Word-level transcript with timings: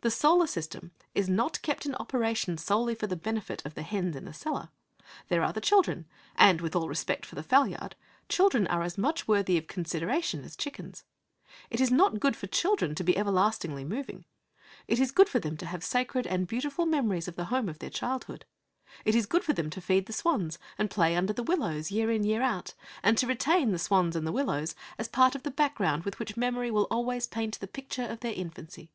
The 0.00 0.10
solar 0.10 0.46
system 0.46 0.92
is 1.14 1.28
not 1.28 1.60
kept 1.60 1.84
in 1.84 1.94
operation 1.96 2.56
solely 2.56 2.94
for 2.94 3.06
the 3.06 3.14
benefit 3.14 3.60
of 3.66 3.74
the 3.74 3.82
hens 3.82 4.16
in 4.16 4.24
the 4.24 4.32
cellar. 4.32 4.70
There 5.28 5.42
are 5.42 5.52
the 5.52 5.60
children, 5.60 6.06
and, 6.34 6.62
with 6.62 6.74
all 6.74 6.88
respect 6.88 7.26
for 7.26 7.34
the 7.34 7.42
fowl 7.42 7.66
yard, 7.66 7.94
children 8.30 8.66
are 8.68 8.80
as 8.82 8.96
much 8.96 9.28
worthy 9.28 9.58
of 9.58 9.66
consideration 9.66 10.44
as 10.44 10.56
chickens. 10.56 11.04
It 11.68 11.78
is 11.78 11.90
not 11.90 12.20
good 12.20 12.36
for 12.36 12.46
children 12.46 12.94
to 12.94 13.04
be 13.04 13.18
everlastingly 13.18 13.84
moving. 13.84 14.24
It 14.88 14.98
is 14.98 15.12
good 15.12 15.28
for 15.28 15.40
them 15.40 15.58
to 15.58 15.66
have 15.66 15.84
sacred 15.84 16.26
and 16.26 16.46
beautiful 16.48 16.86
memories 16.86 17.28
of 17.28 17.36
the 17.36 17.44
home 17.52 17.68
of 17.68 17.80
their 17.80 17.90
childhood. 17.90 18.46
It 19.04 19.14
is 19.14 19.26
good 19.26 19.44
for 19.44 19.52
them 19.52 19.68
to 19.68 19.82
feed 19.82 20.06
the 20.06 20.14
swans, 20.14 20.58
and 20.78 20.88
play 20.90 21.14
under 21.16 21.34
the 21.34 21.42
willows, 21.42 21.90
year 21.90 22.08
in 22.08 22.22
and 22.22 22.26
year 22.26 22.40
out, 22.40 22.72
and 23.02 23.18
to 23.18 23.26
retain 23.26 23.72
the 23.72 23.78
swans 23.78 24.16
and 24.16 24.26
the 24.26 24.32
willows 24.32 24.74
as 24.96 25.06
part 25.06 25.34
of 25.34 25.42
the 25.42 25.50
background 25.50 26.04
with 26.04 26.18
which 26.18 26.34
memory 26.34 26.70
will 26.70 26.88
always 26.90 27.26
paint 27.26 27.60
the 27.60 27.66
picture 27.66 28.06
of 28.06 28.20
their 28.20 28.32
infancy. 28.32 28.90